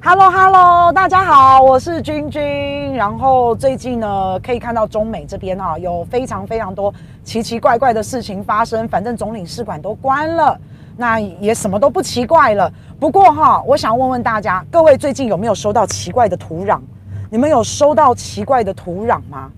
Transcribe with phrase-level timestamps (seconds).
[0.00, 2.94] Hello Hello，大家好，我是君君。
[2.94, 6.94] 然后最近呢，可以看到中美这边啊，有非常非常多
[7.24, 8.86] 奇奇怪怪的事情发生。
[8.88, 10.56] 反正总领事馆都关了，
[10.96, 12.72] 那也什么都不奇怪了。
[13.00, 16.80] 不过哈，我想问问大家，各位最近有没有收到奇怪的土壤？
[17.28, 19.50] 你们有收到奇怪的土壤吗？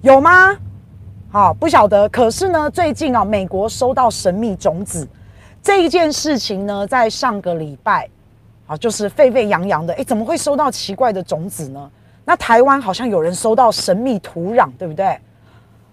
[0.00, 0.56] 有吗？
[1.28, 2.08] 好，不晓得。
[2.10, 5.06] 可是呢，最近啊，美国收到神秘种子
[5.60, 8.08] 这一件事情呢，在上个礼拜，
[8.66, 9.94] 啊，就是沸沸扬扬的。
[9.94, 11.90] 诶，怎么会收到奇怪的种子呢？
[12.24, 15.18] 那台湾好像有人收到神秘土壤，对不对？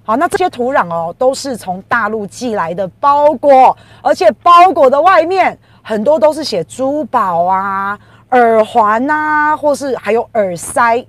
[0.04, 7.98] 好，那这些土壤哦，都是从大陆寄来的包裹，而且包裹的外面很多都是写珠宝啊、
[8.32, 11.06] 耳环啊，或是还有耳塞。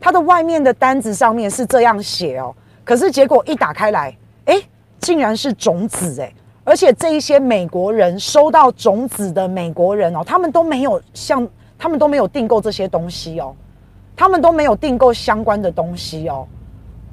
[0.00, 2.54] 它的外面的单子上面是这样写哦。
[2.84, 4.60] 可是结果一打开来，哎，
[4.98, 6.30] 竟然是种子哎！
[6.64, 11.46] 而且这一些美国人收到种子的美国人哦，他们都没有像
[11.78, 13.54] 他们都没有订购这些东西哦，
[14.16, 16.46] 他们都没有订购相关的东西哦。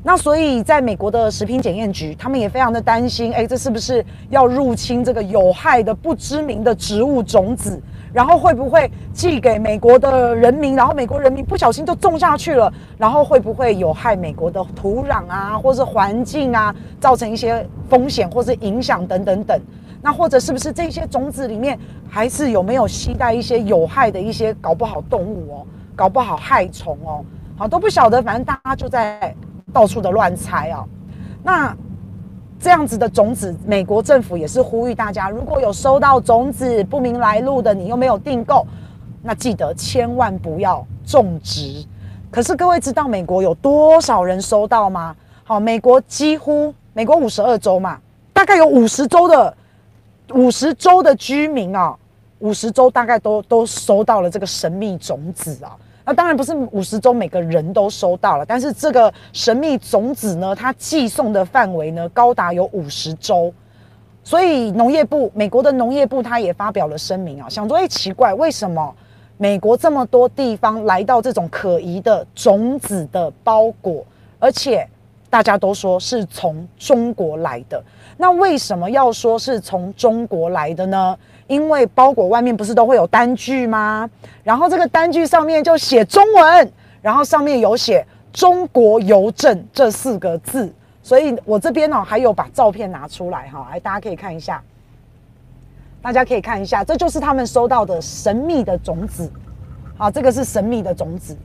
[0.03, 7.79] 那所以在美国的食品检验局，他们也非常的担心，哎，这是不是要入侵这个有害的不知名的植物种子？
[8.13, 10.75] 然后会不会寄给美国的人民？
[10.75, 12.71] 然后美国人民不小心就种下去了？
[12.97, 19.59] 然后会不会有害美国的土壤啊，或是环境啊，造成一些风险或是影响等等等？
[20.01, 21.77] 那或者是不是这些种子里面
[22.09, 27.23] 还是有没有携带一些有害的一些搞不好动物哦，搞不好害虫哦？
[27.57, 29.35] 好，都不晓得，反正大家就在
[29.71, 30.85] 到处的乱猜啊。
[31.43, 31.75] 那。
[32.61, 38.63] 这样子的种子，美国政府也是呼吁大家，如果有收到种子不明来路的，你又没有订购，
[39.23, 41.83] 那记得千万不要种植。
[42.29, 45.15] 可是各位知道美国有多少人收到吗？
[45.43, 47.99] 好，美国几乎美国五十二州嘛，
[48.31, 49.57] 大概有五十州的
[50.35, 51.97] 五十州的居民啊，
[52.39, 55.75] 五十州大概都都收到了这个神秘种子啊。
[56.11, 63.53] 那当然不是五十州每个人都收到了，但是这个神秘种子呢，它寄送的范围呢高达有五十州，
[64.21, 68.93] 所以农业部，美国的农业部，它也发表了声明啊，想说，哎，奇怪，为什么
[69.37, 74.05] 美国这么多地方来到这种可疑的种子的包裹，
[74.37, 74.85] 而且
[75.29, 77.81] 大家都说是从中国来的，
[78.17, 81.17] 那为什么要说是从中国来的呢？
[81.51, 84.09] 因为包裹外面不是都会有单据吗？
[84.41, 90.73] 然后这个单据上面就写中文，然后上面有写“中国邮政”这四个字，
[91.03, 94.63] 所以我这边呢还有把照片拿出来哈，来大家可以看一下，
[96.01, 99.29] 大家可以看一下，这就是他们收到的神秘的种子，
[99.97, 101.35] 好，这个是神秘的种子，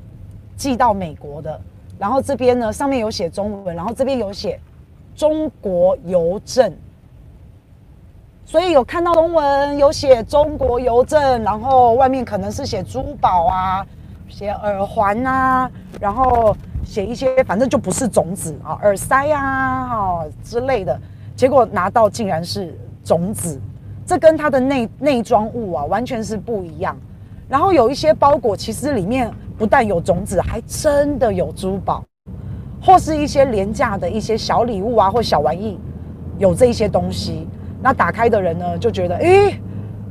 [0.56, 1.60] 寄到美国的，
[1.98, 4.60] 然后这边呢上面有写中文，然后这边有写
[5.16, 6.72] “中国邮政”。
[8.48, 13.84] 所以有看到中文，有写中国邮政，然后外面可能是写珠宝啊，
[14.28, 15.68] 写耳环啊，
[16.00, 20.96] 然后写一些，反正就不是种子啊，耳塞啊，哈之类的。
[21.34, 23.60] 结果拿到竟然是种子，
[24.06, 26.96] 这跟它的内内装物啊完全是不一样。
[27.48, 29.28] 然后有一些包裹其实里面
[29.58, 32.00] 不但有种子，还真的有珠宝，
[32.80, 35.80] 或是一些廉价的一些小礼物啊，或小玩意，
[36.38, 37.48] 有这一些东西。
[37.86, 39.60] 那打开的人呢，就觉得，诶，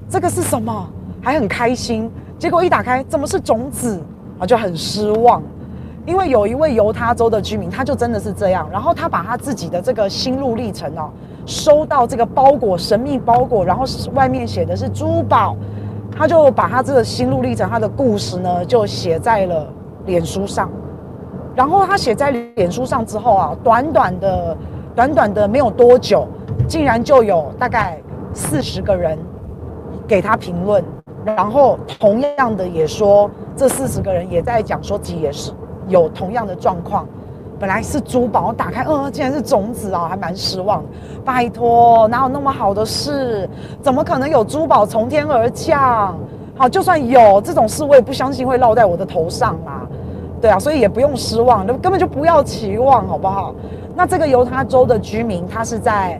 [0.10, 0.88] 这个是什么？
[1.22, 2.10] 还很开心。
[2.40, 4.02] 结果一打开，怎么是种子
[4.40, 4.46] 啊？
[4.46, 5.44] 就很失望。
[6.06, 8.66] 因为有一位犹他州的居民，他就真的是这样。
[8.72, 11.10] 然后他把他自己的这个心路历程哦，
[11.46, 13.84] 收到这个包裹，神秘包裹，然后
[14.14, 15.58] 外面写的是珠宝，
[16.18, 19.68] 他就把他这个心路历程，他的故事呢，就写在了
[20.06, 20.70] 脸书上。
[21.54, 24.58] 然后他写在脸书上之后啊，短短的，
[24.96, 26.26] 短短的没有多久。
[26.68, 28.00] 竟然就有大概
[28.34, 29.18] 四十个人
[30.08, 30.84] 给他评论，
[31.24, 35.52] 然后同样的也说，这四十个人也在讲说自己也是
[35.88, 37.08] 有同样的状况。
[37.58, 40.84] 本来是珠宝，打开，嗯，竟然是种子啊，还蛮失望。
[41.24, 43.50] 拜托，哪有那么好的事？
[43.82, 46.18] 怎么可能有珠宝从天而降？
[46.58, 49.88] 好，就算有这种事，我也不相信会落在我的头上啦。
[50.42, 53.56] 对啊，所以也不用失望，根本就不要期望，好不好？
[53.96, 56.20] 那这个犹他州的居民，他是在。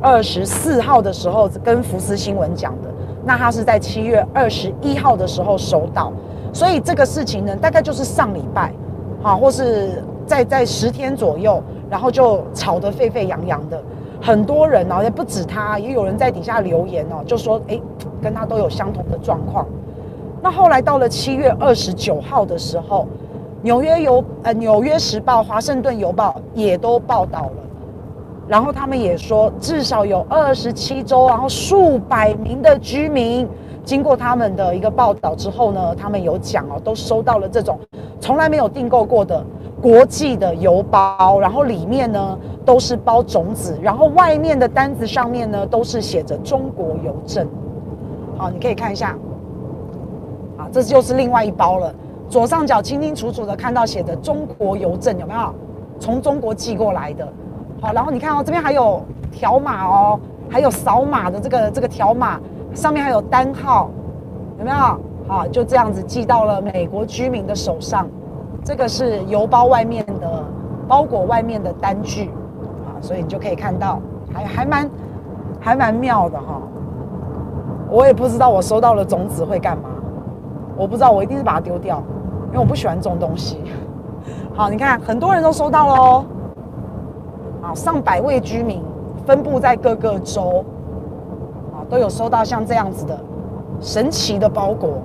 [0.00, 2.88] 二十四号的时候跟福斯新闻讲的，
[3.24, 6.12] 那他是在七月二十一号的时候收到，
[6.52, 8.72] 所以这个事情呢，大概就是上礼拜，
[9.22, 13.82] 好，或是在在十天左右，然后就吵得沸沸扬扬的，
[14.20, 17.82] 很多人哦，也不止他，也有人在底下留言哦，就说诶，
[18.20, 19.66] 跟他都有相同的状况。
[20.42, 23.08] 那后来到了七月二十九号的时候，
[23.62, 27.65] 纽约邮呃纽约时报、华盛顿邮报也都报道了。
[28.48, 33.48] 然后他们也说，至少有二十七州，然后数百名的居民
[33.84, 37.78] 经过他们的一个报道之后呢，他们有讲哦，都收到了这种
[38.20, 39.44] 从来没有订购过的
[39.82, 47.48] 国际的邮包，然后里面呢都是包种子，然后外面的单子上面呢都是写着中国邮政。
[48.38, 49.16] 好，你可以看一下，
[50.56, 51.92] 啊，这就是另外一包了。
[52.28, 55.54] 左上角清清楚楚的看到写着中国邮政，有没有？
[55.98, 57.26] 从中国寄过来的。
[57.92, 62.40] 然后你看哦，这边还有条码哦，还有扫码的这个这个条码，
[62.74, 63.90] 上面还有单号，
[64.58, 64.76] 有没有？
[65.28, 68.06] 好，就这样子寄到了美国居民的手上。
[68.62, 70.44] 这个是邮包外面的
[70.88, 72.30] 包裹外面的单据，
[72.86, 74.00] 啊，所以你就可以看到，
[74.32, 74.90] 还还蛮
[75.60, 76.60] 还蛮妙的哈。
[77.88, 79.88] 我也不知道我收到了种子会干嘛，
[80.76, 82.02] 我不知道，我一定是把它丢掉，
[82.48, 83.60] 因为我不喜欢这种东西。
[84.54, 86.24] 好，你看很多人都收到了哦，
[87.66, 88.80] 啊，上百位居民
[89.26, 90.64] 分布在各个州，
[91.72, 93.18] 啊，都有收到像这样子的
[93.80, 94.98] 神奇的包裹。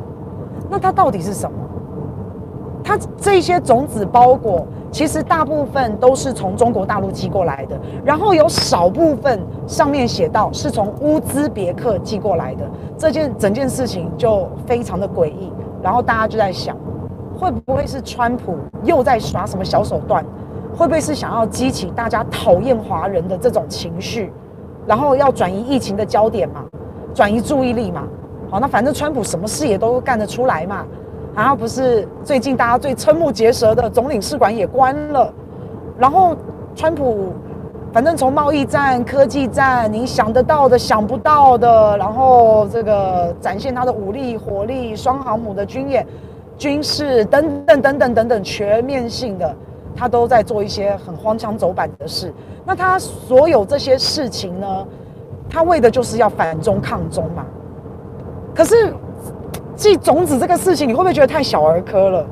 [0.70, 1.58] 那它到底是什么？
[2.84, 12.70] 它这些种子包裹其实大部分都是从中国大陆寄过来的，然后有少部分上面写到是从乌兹别克寄过来的。
[12.96, 16.78] 这件整件事情就非常的诡异，然后大家就在想。
[17.40, 20.24] 会不会是川普又在耍什么小手段？
[20.76, 24.32] 会不会是想要激起大家讨厌华人的这种情绪，
[24.88, 26.64] 然后要转移疫情的焦点嘛，
[27.14, 28.04] 转移注意力嘛？
[28.50, 30.86] 好，那反正川普什么事也都干得出来嘛。
[31.36, 35.34] 然后不是最近大家最瞠目结舌的总领事馆也关了，
[35.98, 36.36] 然后
[36.76, 37.34] 川普
[37.94, 46.06] 反正从贸易战、科技战，你想得到的、想不到的，然后这个展现他的武力、火力、双航母的军演。
[46.58, 49.56] 军事等等等等等等全面性的，
[49.96, 52.34] 他都在做一些很荒腔走板的事。
[52.66, 54.86] 那他所有这些事情呢，
[55.50, 57.46] 他为的就是要反中抗中嘛。
[58.54, 58.94] 可是
[59.76, 62.26] 寄种子这个事情，你会不会觉得太小儿科了？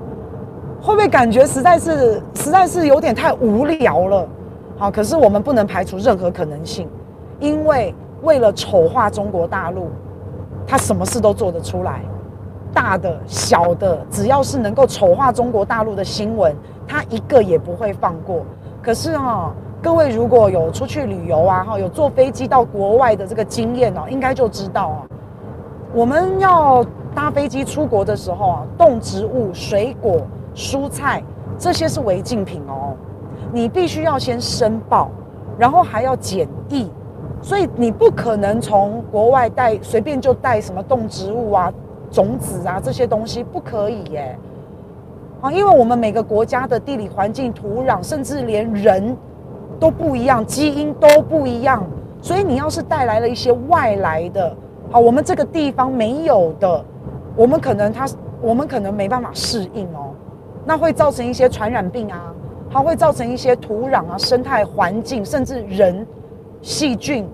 [0.81, 4.27] 会不会感觉实在是实在是有点太无聊了？
[4.77, 6.87] 好，可是我们不能排除任何可能性，
[7.39, 9.89] 因为为了丑化中国大陆，
[10.65, 12.01] 他什么事都做得出来。
[12.73, 16.55] 大的、小的，只要是能够丑化中国大陆的新闻，
[16.89, 18.41] 他一个也不会放过。
[18.81, 25.05] 可是哈、各位如果有出去旅游啊，哈，有坐飞机到国外的这个经验哦，应该就知道啊，
[25.93, 26.83] 我们要
[27.13, 30.21] 搭飞机出国的时候啊，动植物、水果、
[30.55, 31.23] 蔬菜
[31.57, 32.95] 这些是违禁品哦，
[33.53, 35.11] 你必须要先申报，
[35.57, 36.89] 然后还要检疫，
[37.41, 41.71] 所以你不可能从国外带随便就带什么动植物啊。
[42.11, 44.35] 种子啊，这些东西不可以耶，
[45.41, 49.15] 啊，因为我们每个国家的地理环境、土壤，甚至连人
[49.79, 51.81] 都不一样，基因都不一样，
[52.21, 54.53] 所以你要是带来了一些外来的，
[54.91, 56.83] 好，我们这个地方没有的，
[57.37, 58.05] 我们可能它，
[58.41, 60.11] 我们可能没办法适应哦，
[60.65, 62.33] 那会造成一些传染病啊，
[62.69, 66.05] 它会造成一些土壤啊、生态环境，甚至人
[66.61, 67.25] 细菌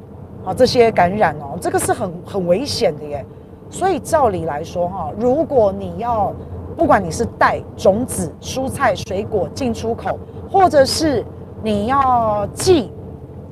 [0.46, 3.26] 啊这些感染哦，这个是很很危险的耶。
[3.68, 6.32] 所以照理来说，哈，如果你要，
[6.76, 10.20] 不管你是带种子、蔬菜、水果进出口，
[10.52, 11.24] 或者是
[11.64, 12.92] 你要寄，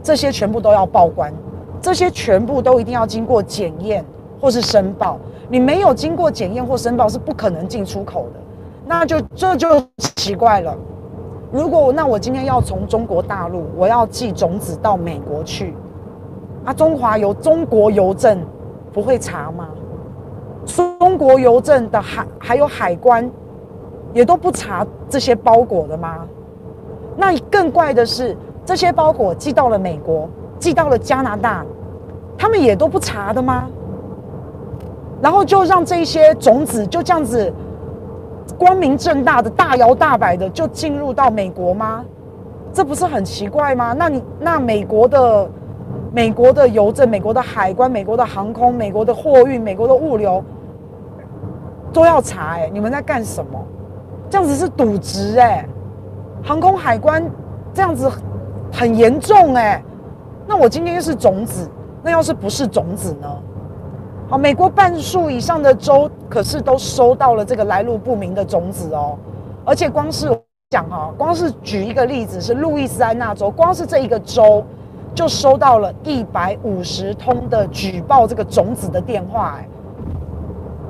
[0.01, 1.33] 这些全部都要报关，
[1.81, 4.03] 这些全部都一定要经过检验
[4.41, 5.17] 或是申报。
[5.49, 8.39] 你没有经过检验或申报，是不可能进出口的。
[8.85, 9.81] 那就这就
[10.15, 10.75] 奇怪了。
[11.51, 15.75] 如果那我今天要从中国大陆，我要寄种子到美国去，
[16.65, 18.39] 啊，中华邮中国邮政
[18.91, 19.69] 不会查吗？
[21.13, 23.29] 中国邮政的海还有海关，
[24.13, 26.25] 也都不查这些包裹的吗？
[27.15, 30.27] 那更怪的是，这些包裹寄到了美国，
[30.57, 31.63] 寄到了加拿大，
[32.35, 33.69] 他们也都不查的吗？
[35.21, 37.53] 然后就让这些种子就这样子
[38.57, 42.03] 光明正大的大摇大摆的就进入到美国吗？
[42.73, 43.93] 这不是很奇怪吗？
[43.95, 45.47] 那你那美国的
[46.11, 50.43] 美国的邮政、美国的海关、美国的航空、美国的货运、美国的物流。
[51.93, 53.63] 都要查哎、你们在干什么？
[54.29, 55.63] 这样子是渎职哎，
[56.43, 57.23] 航空海关
[57.71, 58.11] 这样子
[58.71, 59.81] 很严重哎、
[60.47, 61.69] 那我今天是种子，
[62.01, 63.27] 那要是不是种子呢？
[64.27, 69.15] 好，美国半数以上的州可是都收到了这个来路不明的种子哦，
[69.63, 70.27] 而且光是
[70.71, 74.65] 讲哈，光是举一个例子是路易斯安那州，光是这一个州
[75.13, 79.67] 就收到了一百五十通的举报这个种子的电话哎。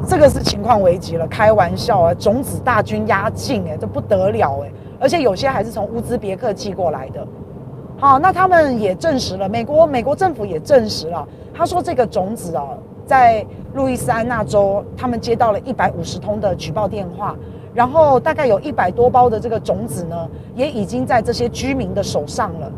[0.05, 2.13] 这个是情况危急了，开玩笑啊！
[2.13, 4.71] 种子大军压境，哎，这不得了哎！
[4.99, 7.25] 而且有些还是从乌兹别克寄过来的。
[7.97, 12.67] 好，那他们也证实了，美国美国政府也证实了，他说这个种子啊，
[13.05, 17.35] 在路易斯安那州，他们接到了一百五十通的举报电话，
[17.73, 22.71] 然后大概有一百多包的这个种子呢，也已经在这些居民的手上了。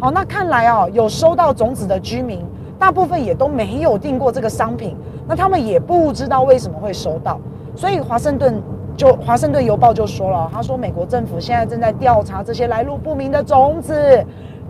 [0.00, 2.44] 好，那看来啊，有收到种子的居民，
[2.78, 7.38] 大部分也都没有订过这个商品，那他们也不知道为什么会收到，
[7.74, 8.62] 所以华盛顿
[8.96, 13.94] 就《华盛顿邮报》就说了，他说美国政府现在正在调查这些来路不明的种子。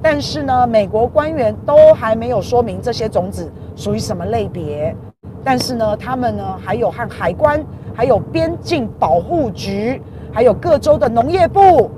[0.03, 4.95] 但是呢，美国官员都还没有说明这些种子属于什么类别。
[5.43, 11.91] 但是呢，他们呢还有和海关、还有边境保护局、还有各州的农业部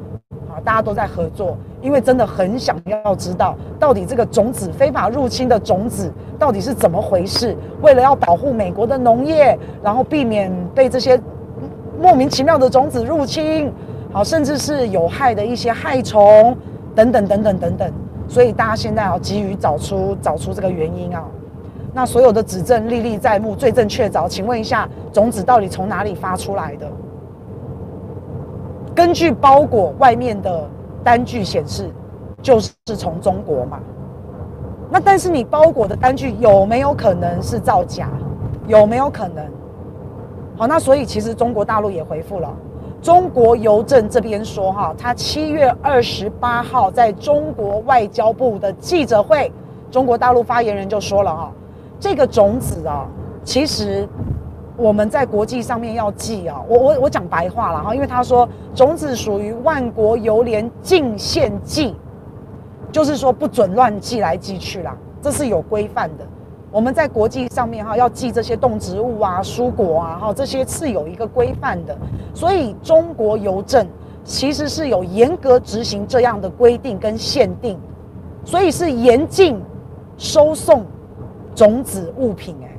[0.48, 7.56] 啊，大家都在合作，因为真的很想要知道到底这个种子非法入侵的种子到底是怎么回事。
[7.82, 11.20] 为了要保护美国的农业，然后避免被这些
[12.00, 13.72] 莫名其妙的种子入侵，
[14.12, 16.56] 好，甚至是有害的一些害虫。
[16.94, 17.92] 等等等等等等，
[18.26, 21.22] 所以大家现在要急于找出找出这个原因啊。
[21.92, 24.26] 那所有的指证历历在目，罪证确凿。
[24.26, 26.86] 请问一下，种子到底从哪里发出来的？
[28.94, 30.66] 根据包裹外面的
[31.06, 31.88] 单据显示，
[32.42, 33.78] 就是从中国嘛。
[34.90, 38.08] 那但是你包裹的单据有没有可能是造假？
[38.66, 39.44] 有没有可能？
[40.56, 42.52] 好，那所以其实中国大陆也回复了。
[43.00, 49.52] 中国邮政这边说，哈，他七月二十八号在中国外交部的记者会，
[49.92, 51.52] 中国大陆发言人就说了，哈，
[52.00, 53.06] 这个种子啊，
[53.44, 54.08] 其实
[54.76, 61.94] 我们在国际上面要寄啊，我我我讲白话了哈，因为他说种子属于万国邮联禁限寄，
[62.92, 66.26] 就是说不准乱寄来寄去啦，这是有规范的。
[66.70, 71.96] 我们在国际上面哈要寄这些动植物啊、蔬果啊哈，这些是有一个规范的，
[72.34, 73.86] 所以中国邮政
[74.24, 77.78] 其实是有严格执行这样的规定跟限定，
[78.44, 79.58] 所以是严禁
[80.18, 80.84] 收送
[81.54, 82.75] 种子物品哎，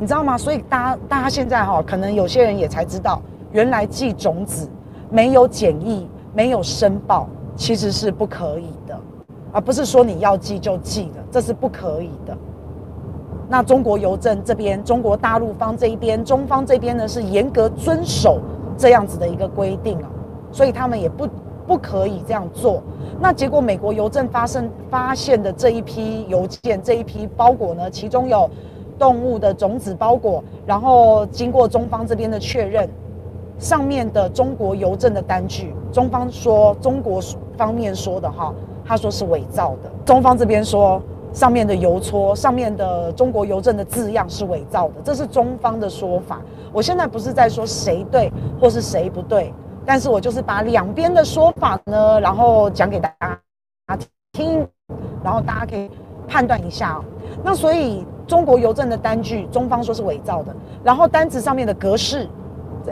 [0.00, 0.38] 你知道吗？
[0.38, 4.68] 所以大家大家现在哈，可能有些人也才知道，原来寄种子
[5.10, 8.96] 没有检疫、没有申报，其实是不可以的，
[9.52, 12.36] 而不是说你要寄就寄的，这是不可以的。
[13.48, 18.38] 那中国邮政这边，中国大陆方这一边，中方这边呢是严格遵守
[18.76, 20.08] 这样子的一个规定啊，
[20.52, 21.26] 所以他们也不
[21.66, 22.80] 不可以这样做。
[23.18, 28.48] 那结果美国邮政发生发现的这一批邮件，这一批包裹呢，其中有
[28.98, 32.88] 动物的种子包裹，然后经过中方这边的确认，
[33.58, 37.20] 上面的中国邮政的单据，中方说中国
[37.56, 38.52] 方面说的哈，
[38.84, 41.00] 他说是伪造的，中方这边说。
[41.30, 46.40] 上面的邮戳，上面的中国邮政的字样是伪造的，这是中方的说法。
[46.72, 49.52] 我现在不是在说谁对或是谁不对，
[49.84, 53.98] 但是我就是把两边的说法呢，然后讲给大家
[54.32, 54.66] 听，
[55.22, 55.90] 然后大家可以
[56.26, 56.98] 判断一下。
[57.44, 60.54] 那所以中国邮政的单据，中方说是伪造的，
[60.84, 62.28] 然后单子上面的格式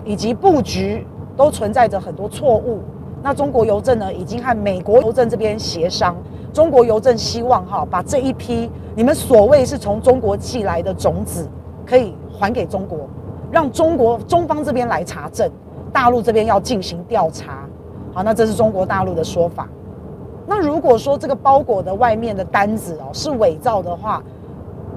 [0.03, 2.81] 以及布局都存在着很多错误。
[3.23, 6.17] 那中国邮政呢，已经和美国邮政这边协商。
[6.55, 11.47] 中国邮政希望哈，把这一批你们所谓是从中国寄来的种子，
[11.85, 13.01] 可以还给中国，
[13.51, 15.51] 让中国中方这边来查证，
[15.93, 17.69] 大陆这边要进行调查。
[18.15, 19.69] 好，那这是中国大陆的说法。
[20.47, 24.23] 那如果说这个包裹的外面的单子哦是伪造的话，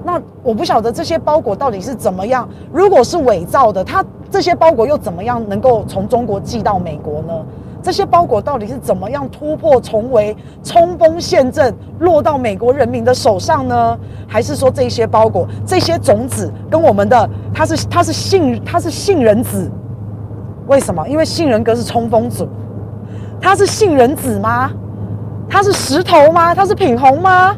[0.04, 2.48] 那我不晓得这些包裹到底是怎么样。
[2.72, 7.34] 如果是伪造的，它这些包裹又怎么样能够从中国寄到美国呢？
[7.82, 13.98] 这些包裹到底是怎么样突破重围、冲锋陷阵，落到美国人民的手上呢？
[14.28, 19.70] 还是说这些包裹、这些种子跟我们的它是它是杏它是杏仁子？
[20.66, 21.08] 为什么？
[21.08, 22.46] 因为杏仁格是冲锋组，
[23.40, 24.70] 它是杏仁子吗？
[25.48, 26.54] 它是石头吗？
[26.54, 27.56] 它是品红吗？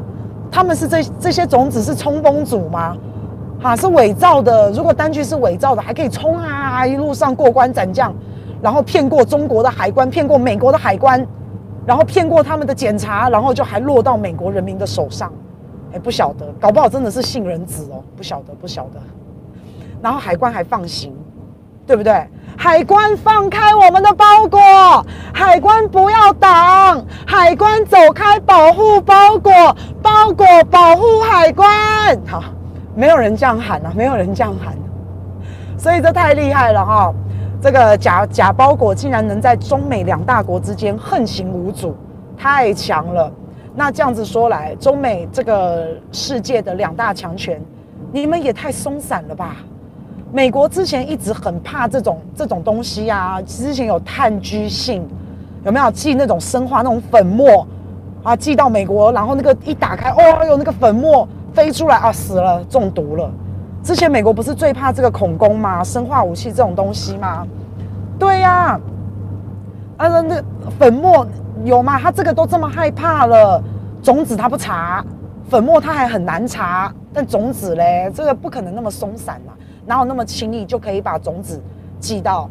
[0.53, 2.97] 他们是这这些种子是冲锋组吗？
[3.59, 4.71] 哈，是伪造的。
[4.73, 8.15] 如果单据是伪造的，还可以冲啊，一路上过关斩将。
[8.61, 11.27] 然后骗过中国的海关，骗过美国的海关，
[11.85, 15.33] 然后骗过他们的检查，然后就还落到美国人民的手上，
[15.93, 19.01] 哎，不晓得，搞不好真的是杏仁子哦，不晓得，不晓得。
[20.01, 21.13] 然后海关还放行，
[21.87, 22.25] 对不对？
[22.57, 24.61] 海关放开我们的包裹，
[25.33, 29.53] 海关不要挡，海关走开，保护包裹，
[30.01, 31.69] 包裹保护海关。
[32.27, 32.43] 好，
[32.95, 34.77] 没有人这样喊啊，没有人这样喊，
[35.77, 37.13] 所以这太厉害了哈。
[37.61, 41.97] 这个假假包裹竟然能在中美两大国之间横行无阻，
[42.37, 43.31] 太强了。
[43.75, 47.61] 那这样子说来，中美这个世界的两大强权，
[48.13, 49.57] 你们也太松散了吧？
[50.33, 55.07] 美国之前一直很怕这种这种东西啊，之前有炭疽性，
[55.63, 57.67] 有没有寄那种生化那种粉末
[58.23, 58.35] 啊？
[58.35, 63.31] 寄到美国，然后那个一打开，哦哟，那个粉末飞出来啊，死了，中毒了。
[63.83, 65.85] 之前美国不是最怕这个恐攻吗？
[65.85, 67.47] 生化武器这种东西吗？
[68.19, 68.81] 对呀、啊，
[69.99, 70.43] 啊那那
[70.79, 71.27] 粉末
[71.63, 71.99] 有吗？
[71.99, 73.63] 他这个都这么害怕了，
[74.03, 75.05] 种子他不查，
[75.51, 79.53] 粉末他还很难查，但种子嘞，这个不可能那么松散嘛，
[79.87, 81.61] 哪有那么轻易就可以把种子
[81.99, 82.49] 寄到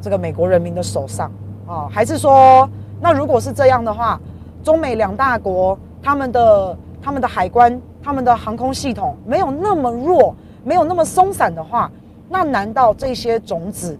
[0.00, 1.30] 这个美国人民的手上
[1.66, 1.88] 啊？
[1.90, 2.68] 还是说，
[3.00, 4.20] 那如果是这样的话，
[4.62, 10.34] 中美两大国他们的他们的海关、他们的航空系统没有那么弱，
[10.64, 11.90] 没有那么松散的话，
[12.28, 13.98] 那难道这些种子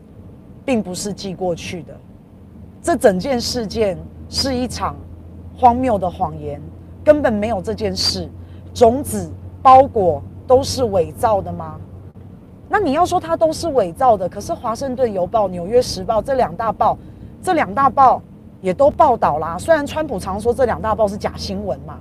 [0.64, 1.94] 并不是寄过去的？
[2.82, 3.96] 这整件事件
[4.28, 4.96] 是一场
[5.56, 6.60] 荒谬的谎言，
[7.04, 8.28] 根本没有这件事，
[8.74, 9.30] 种子
[9.62, 11.76] 包裹都是伪造的吗？
[12.73, 16.97] 那你要说它都是伪造的，可是《华盛顿邮报》、《纽约时报》这两大报，
[17.43, 18.23] 这两大报
[18.62, 19.59] 也都报道啦。
[19.59, 21.99] 虽然川普常说这两大报是假新闻嘛，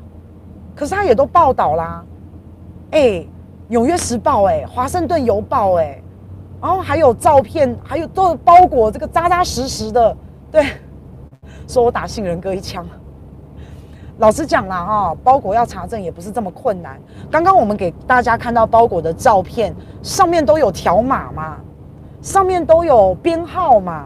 [0.74, 2.06] 可是他也都报道啦。
[2.92, 3.00] 哎，
[3.68, 6.02] 《纽约时报》哎，《华盛顿邮报》哎，
[6.62, 10.16] 然后还有照片，还有都包裹这个扎扎实实的。
[10.50, 10.68] 对，
[11.68, 12.88] 说我打杏仁哥一枪。
[14.22, 16.96] 老实讲啦，哈，包裹要查证也不是这么困难。
[17.32, 21.58] 刚刚我们给大家看到包裹的照片，上面都有条码嘛，
[22.22, 24.06] 上面都有编号嘛。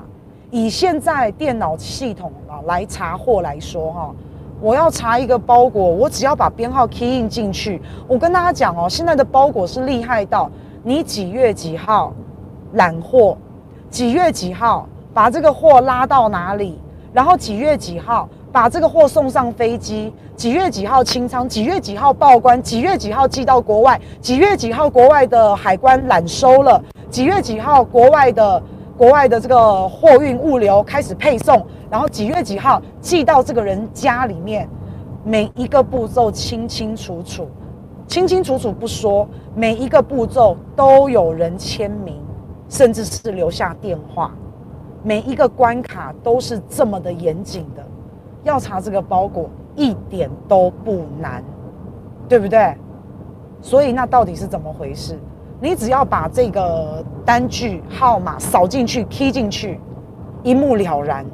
[0.51, 4.15] 以现在电脑系统啊来查货来说，哈，
[4.61, 7.81] 我要查一个包裹，我只要把编号 key in 进去。
[8.07, 10.49] 我跟大家讲哦，现在的包裹是厉害到
[10.81, 12.13] 你几月几号
[12.71, 13.37] 揽货，
[13.89, 16.79] 几月几号把这个货拉到哪里，
[17.11, 18.29] 然后几月几号。
[18.55, 28.63] 把这个货送上飞机，几月几号清仓，几月几号报关，几月几号寄到国外，几月几号国外的海关揽收了，几月几号国外的
[28.95, 34.69] 国外的这个货运物流开始配送，然后几月几号寄到这个人家里面，
[35.25, 37.49] 每一个步骤清清楚楚，
[38.07, 42.15] 清清楚楚不说，每一个步骤都有人签名，
[42.69, 44.31] 甚至是留下电话，
[45.03, 47.85] 每一个关卡都是这么的严谨的。
[48.45, 51.43] 要查这个包裹一点都不难，
[52.29, 52.73] 对不对？
[53.59, 55.19] 所以那到底是怎么回事？
[55.59, 59.79] 你只要把这个单据号码扫进去、贴进去，
[60.43, 61.25] 一目了然。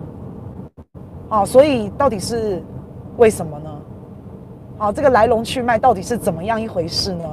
[1.28, 2.64] 啊，所以到底是
[3.18, 3.70] 为什么呢？
[4.78, 7.26] 啊，这个来龙去脉到底是怎么样一回事呢？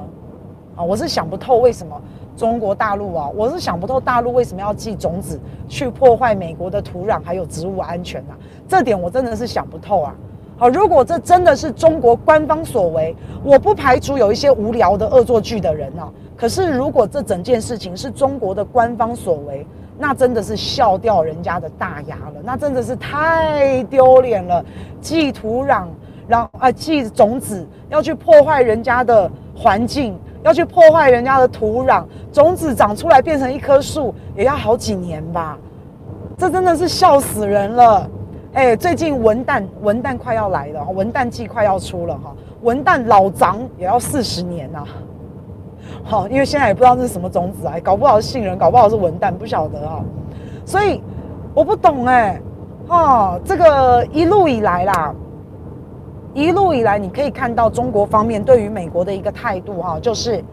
[0.77, 2.01] 啊，我是想不透为什么。
[2.38, 8.38] 中国大陆啊，我是想不透大陆为什么要寄种子去破坏美国的土壤还有植物安全啊？
[8.68, 10.14] 这点我真的是想不透啊！
[10.57, 16.09] 好，如果这真的是中国官方所为，我不排除有一些无聊的恶作剧的人啊。
[16.37, 19.66] 可是如果这整件事情是中国的官方所为，
[19.98, 24.64] 那真的是笑掉人家的大牙了，那真的是太丢脸了！
[25.01, 25.88] 寄土壤，
[26.29, 30.16] 然后啊寄种子要去破坏人家的环境。
[30.49, 35.59] 要去破坏人家的土壤，种子长出来变成一棵树，也要好几年吧？
[36.39, 38.09] 这真的是笑死人了！
[38.55, 44.85] 哎，最近文旦文旦快要来了，文旦季快要出了哈，文旦老长也要四十年呐。
[46.03, 50.01] 好，因为现在也不知道这是什么种子啊，搞不好是杏仁，搞不好是文旦，不晓得啊。
[50.65, 51.03] 所以
[51.53, 52.41] 我不懂哎，
[52.87, 55.15] 哈，这个一路以来啦。
[56.35, 60.45] 一路以来，你可以看到中国方面对于美国的一个态度，哈，就是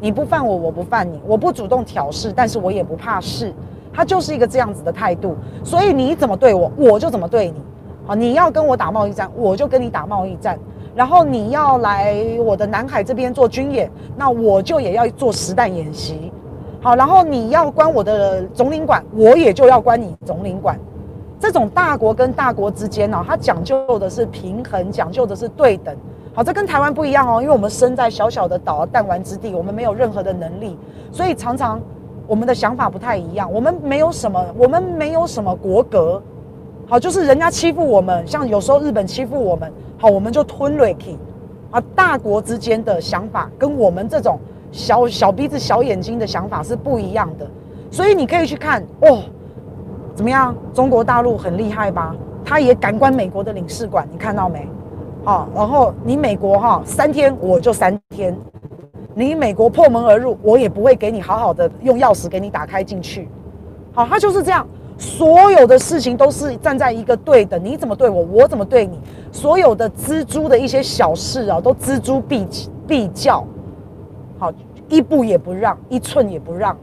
[0.00, 3.52] 你不犯我，我不犯你，我不主动挑事，但是我也不怕事，
[3.92, 5.36] 他就是一个这样子的态度。
[5.62, 7.62] 所以你怎么对我，我就怎么对你。
[8.06, 10.58] 好，你要跟我打贸易战，我就跟你打贸易战。
[10.94, 16.32] 然后你要来我的南海这边做军演，那我就也要做实弹演习。
[16.80, 20.78] 好，然后你要关我的总领馆，我也就要关你总领馆。
[21.40, 25.94] 这种大国跟大国之间呢，它讲究的是平衡，讲究的是对等。
[26.34, 30.76] 好，这跟台湾不一样哦，因为我们身在小小的岛弹丸之地，我们没有任何的能力，
[31.12, 31.80] 所以常常
[32.26, 33.52] 我们的想法不太一样。
[33.52, 36.22] 我们没有什么，我们没有什么国格。
[36.88, 41.18] 好，就是人家欺负我们，像有时候日本欺负我们，好，我们就吞瑞气。
[41.70, 44.38] 啊，大国之间的想法跟我们这种
[44.72, 47.46] 小小鼻子小眼睛的想法是不一样的，
[47.90, 49.22] 所以你可以去看哦。
[50.18, 50.52] 怎么样？
[50.74, 52.12] 中国大陆很厉害吧？
[52.44, 54.68] 他也敢关美国的领事馆，你看到没？
[55.24, 58.36] 好，然后你美国哈三天我就三天，
[59.14, 63.28] 你美国破门而入，我也不会给你好好的用钥匙给你打开进去。
[63.92, 64.66] 好，他就是这样，
[64.98, 68.98] 所有的事情都是站在一个对等，你怎么对我，我怎么对你，
[69.30, 72.44] 所有的錙铢的一些小事啊，都錙铢必
[72.88, 73.44] 必较，
[74.36, 74.52] 好，
[74.88, 76.76] 一步也不让，一寸也不让。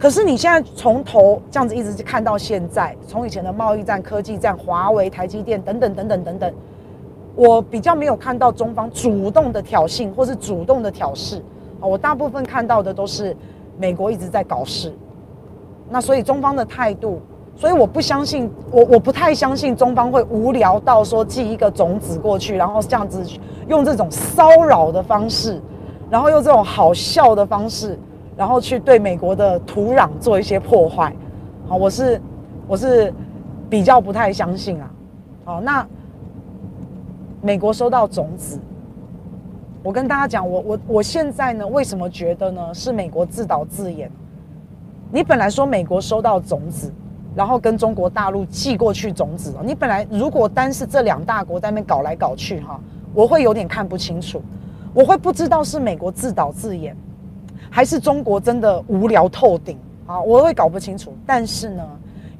[0.00, 6.54] 可是你现在从头这样子一直看到现在，从以前的贸易战、科技战、华为、台积电等等等等等等，
[7.36, 11.42] 我比较没有看到中方主动的挑衅或是主动的挑事
[11.80, 13.36] 啊，我大部分看到的都是
[13.78, 14.90] 美国一直在搞事，
[15.90, 17.20] 那所以中方的态度，
[17.54, 23.22] 所以我不相信，我我不太相信中方会无聊到说寄一个种子过去，然后这样子
[23.68, 25.60] 用这种骚扰的方式，
[26.08, 27.98] 然后用这种好笑的方式，
[28.40, 31.14] 然后去对美国的土壤做一些破坏。
[31.68, 32.18] 好，我是
[32.66, 33.12] 我是
[33.68, 34.90] 比较不太相信啊。
[35.44, 35.86] 好，那
[37.42, 38.58] 美国收到种子。
[39.82, 42.72] 我跟大家讲，我我我现在呢，为什么觉得呢？
[42.72, 44.10] 是美国自导自演。
[45.12, 46.90] 你本来说美国收到种子，
[47.34, 52.80] 然后跟中国大陆寄过去种子，你本来如果单是这两大国在那边搞来搞去哈，
[53.12, 54.40] 我会有点看不清楚，
[54.94, 56.96] 我会不知道是美国自导自演，
[57.70, 60.20] 还是中国真的无聊透顶啊？
[60.20, 61.16] 我会搞不清楚。
[61.24, 61.88] 但是呢，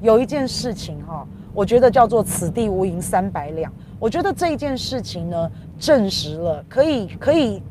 [0.01, 3.71] 有一件事情哈，我觉得叫做此地无银三百两。
[3.97, 7.63] 我觉得这一件事情呢，证实了可以可以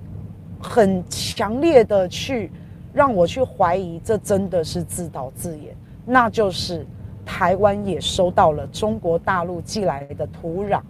[0.61, 2.51] 很强烈的去
[2.95, 5.77] 让我去怀疑，这真的是自导自演。
[6.07, 6.87] 那就是
[7.27, 10.81] 台湾也收到了中国大陆寄来的土壤，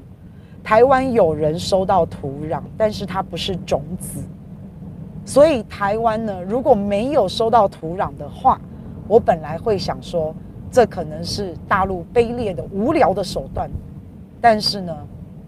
[0.62, 4.22] 台湾有人收到土壤，但是它不是种子。
[5.24, 8.60] 所以台湾呢，如果没有收到土壤的话，
[9.06, 10.34] 我本来会想说，
[10.70, 13.70] 这可能是大陆卑劣的无聊的手段，
[14.40, 14.96] 但是呢。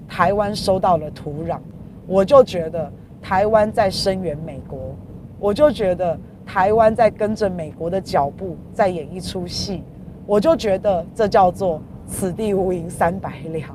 [0.08, 1.58] 台湾收到了土壤，
[2.06, 4.94] 我就觉得台湾在声援美国，
[5.38, 9.82] 我就觉得台湾在跟着美国的脚步在演一出戏，
[10.26, 13.70] 我就觉得这叫做此地无银三百两。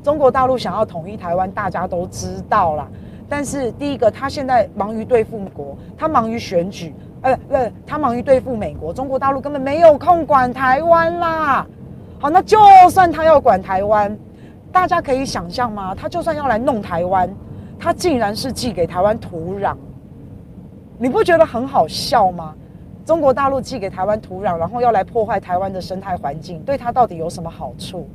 [0.00, 2.88] 中国大陆想要统一台湾，大家都知道啦。
[3.32, 11.66] 但是第一个，他现在忙于对付国，他忙于选举，呃，不，他忙于对付美国，中国大陆根本没有空管台湾啦。
[12.20, 12.58] 好，那就
[12.90, 14.14] 算他要管台湾。
[14.70, 15.94] 大家可以想象吗？
[15.94, 17.26] 他就算要来弄台湾，
[17.78, 19.74] 他竟然是寄给台湾土壤，
[20.98, 22.54] 你不觉得很好笑吗？
[23.06, 28.06] 中国大陆寄给台湾土壤，然后要来破坏台湾的生态环境，对他到底有什么好处？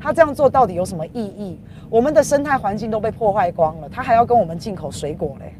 [0.00, 1.58] 他这样做到底有什么意义？
[1.88, 5.54] 我们的生态环境都被破坏光了，他还要跟我们进口水果嘞？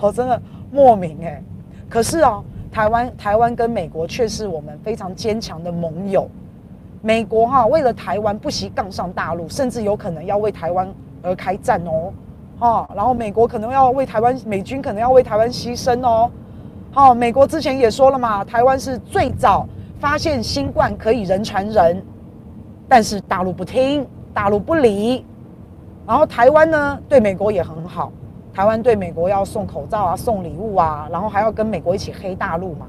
[0.00, 1.42] 我真的莫名哎。
[1.88, 6.28] 可是哦，台湾台湾跟美国却是我们非常坚强的盟友。
[7.02, 12.12] 美国哈为了台湾不惜杠上大陆，甚至有可能要为台湾而开战哦，
[12.58, 16.28] 哈，然后美国可能要为台湾，美军可能要为台湾牺牲哦，
[16.90, 19.68] 好，美国之前也说了嘛，台湾是最早
[20.00, 22.02] 发现新冠可以人传人，
[22.88, 25.24] 但是大陆不听，大陆不理，
[26.06, 28.12] 然后台湾呢对美国也很好，
[28.54, 32.86] 台湾对美国要送口罩啊，送礼物啊，然后还要跟美国一起黑大陆嘛，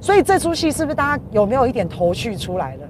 [0.00, 2.86] 所以这出戏是不是大家有没有一点头绪出来了？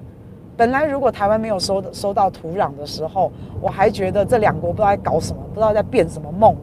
[0.57, 6.53] 本来如果台湾没有收收到土壤的时候，我还觉得这两国不知道在搞什么，不知道在变什么梦，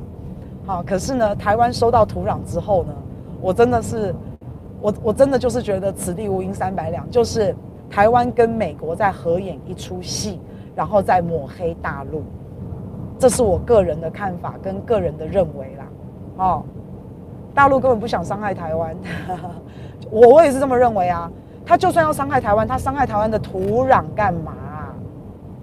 [0.67, 2.93] 好，可是呢，台湾收到土壤之后呢，
[3.41, 4.15] 我真的是，
[4.83, 7.57] 我我真的就是觉得此地无银三百两，就是
[7.91, 10.41] 台湾跟美国在合演一出戏，
[10.75, 12.23] 然后再抹黑大陆，
[13.19, 15.85] 这是我个人的看法跟个人的认为啦，
[16.37, 16.63] 哦，
[17.55, 18.97] 大陆根本不想伤害台湾，
[20.11, 21.31] 我我也是这么认为啊。
[21.69, 24.53] 他就算要伤害台湾，他伤害台湾的土壤干嘛？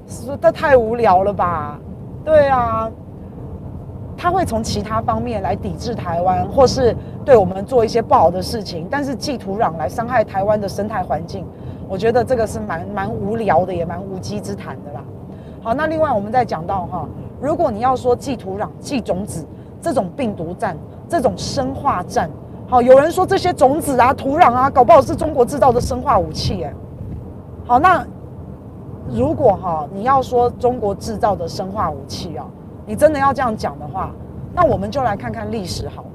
[0.06, 1.80] 是这太无聊了吧？
[2.26, 2.92] 对啊，
[4.18, 8.86] 他会从其他方面来抵制台湾，或是对我们做一些不好的事情。
[8.92, 11.46] 但是寄土壤来伤害台湾的生态环境，
[11.94, 15.02] 我觉得这个是蛮蛮无聊的，也蛮无稽之谈的啦。
[15.62, 17.08] 好，那另外我们再讲到哈，
[17.40, 19.46] 如果你要说寄土壤、寄种子
[19.80, 20.76] 这种病毒战、
[21.08, 22.28] 这种生化战。
[22.68, 26.74] 好，有人说这些种子啊、土壤啊，搞不好是中国制造的生化武器，哎。
[27.68, 28.04] 好，那
[29.12, 32.44] 如果哈你要说中国制造的生化武器啊，
[32.88, 34.10] 你真的要这样讲的话，
[34.52, 36.10] 那我们就来看看历史好了。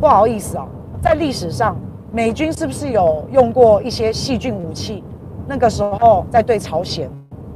[0.00, 0.64] 不好意思啊，
[1.02, 1.76] 在历史上，
[2.14, 5.02] 美军是不是有用过一些细菌武器？
[5.46, 7.10] 那个时候在对朝鲜，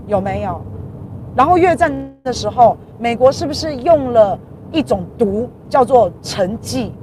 [0.06, 0.60] 有没有？
[1.34, 1.92] 然后越战
[2.24, 4.38] 的时候，美国是不是用了
[4.72, 6.94] 一种毒叫做沉剂？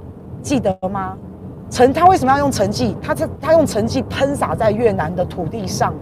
[0.41, 1.15] 记得吗？
[1.69, 2.97] 沉，他为什么要用沉剂？
[2.99, 5.93] 他他他用沉剂喷洒在越南的土地上，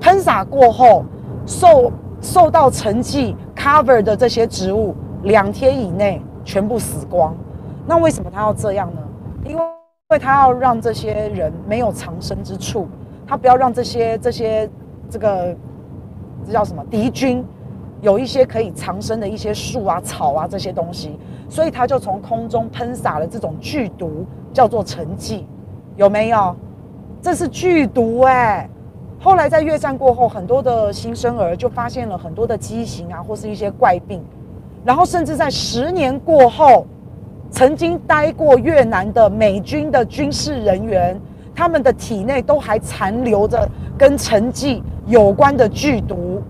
[0.00, 1.04] 喷洒过后，
[1.46, 7.32] 受受到沉剂 cover 的这些植物，两天以内全部死光。
[7.86, 9.00] 那为什么他要这样呢？
[9.44, 9.62] 因为
[10.10, 12.86] 因为他要让这些人没有藏身之处，
[13.26, 14.68] 他不要让这些这些
[15.08, 15.56] 这个
[16.44, 17.42] 这叫什么敌军
[18.02, 21.18] 有一些可以藏身的一些树啊、草啊这些东西。
[21.48, 25.46] 所以他就从空中喷洒了这种剧毒，叫做沉剂，
[25.96, 26.54] 有没有？
[27.22, 28.68] 这是剧毒哎、
[29.18, 34.22] 后来在越战过后，很多的新生儿就发现了很多的畸形啊，或是一些怪病。
[34.84, 36.86] 然后甚至在十年过后，
[37.54, 41.16] 曾经待过越南的美军的军事人员，
[41.54, 46.42] 他们的体内都还残留着跟成绩有关的剧毒，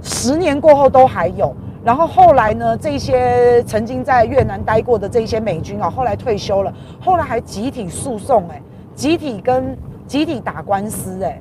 [0.00, 1.52] 十年过后都还有。
[1.84, 8.62] 然后后来呢，这些曾经在越南待过的这些美军啊，后来退休了，后来还集体诉讼，哎，
[8.94, 11.40] 集体跟集体打官司，哎。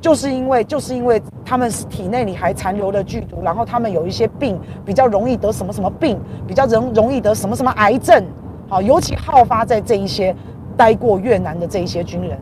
[0.00, 8.24] 就是因为，就是因为他们体内里还残留了剧毒，然后他们有一些病比较容易得什么什么病，比较容容易得什么什么癌症，
[8.68, 10.34] 好，尤其好发在这一些
[10.76, 12.38] 待过越南的这一些军人，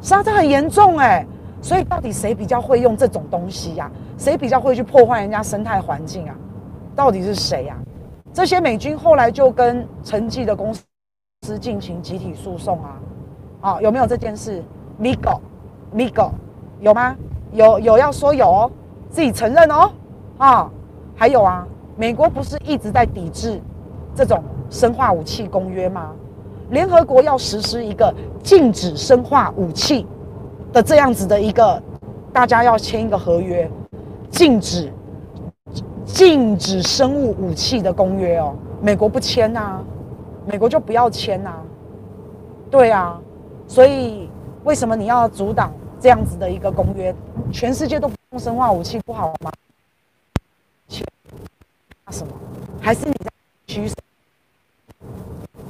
[0.00, 1.26] 是啊，这很严重哎，
[1.60, 3.90] 所以到底谁比较会用这种东西呀？
[4.16, 6.34] 谁比较会去破坏人家生态环境啊？
[6.96, 7.76] 到底是谁呀？
[8.32, 12.96] 这些美军后来就跟陈纪的公司进行集体诉讼啊，
[13.60, 14.62] 啊，有没有这件事
[14.98, 16.30] ？Migo，Migo。
[16.80, 17.14] 有吗？
[17.52, 18.70] 有有要说有哦，
[19.10, 19.90] 自己承认哦，
[20.38, 20.70] 啊，
[21.14, 21.66] 还有啊，
[21.96, 23.60] 美国不是一直在抵制
[24.14, 26.12] 这种生化武器公约吗？
[26.70, 30.06] 联合国要实施一个禁止生化武器
[30.72, 31.82] 的这样子的一个，
[32.32, 33.68] 大家要签一个合约，
[34.30, 34.90] 禁止
[36.04, 39.80] 禁止生物武器的公约哦，美国不签呐，
[40.46, 41.50] 美国就不要签呐，
[42.70, 43.20] 对啊，
[43.66, 44.30] 所以
[44.62, 45.72] 为什么你要阻挡？
[46.00, 47.14] 这样子的一个公约，
[47.52, 49.52] 全世界都不用生化武器不好吗？
[52.04, 52.32] 怕什么？
[52.80, 53.30] 还是你在
[53.66, 53.94] 驱使？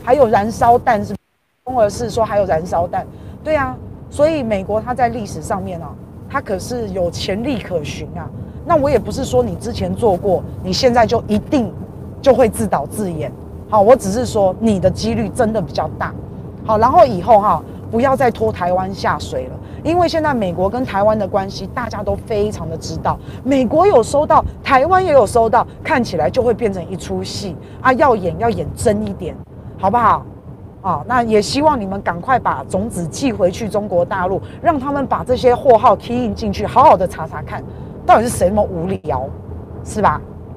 [0.02, 1.14] 还有燃烧弹是？
[1.62, 3.06] 风儿是说还有燃烧弹？
[3.44, 3.76] 对啊，
[4.08, 5.94] 所以美国它在历史上面啊，
[6.28, 8.28] 它可是有前例可循啊。
[8.64, 11.72] 那我也不是说你之前做过，你现在就一定
[12.22, 13.30] 就会自导自演。
[13.68, 16.14] 好，我只是说你的几率真的比较大。
[16.64, 19.56] 好，然后以后哈，不要再拖台湾下水了。
[19.82, 27.92] 因为现在美国跟台湾的关系，大家都非常的知道，美国有收到，台湾也有收到，看起来就会变成一出戏啊！
[27.94, 29.34] 要演要演真一点，
[29.78, 30.24] 好不好？
[30.82, 37.62] 啊，那也希望你们赶快把种子寄回去中国大陆，让他们把这些货号 key in 进去，好好的查查看，
[38.06, 39.28] 到底是谁那么无聊，
[39.84, 40.20] 是吧？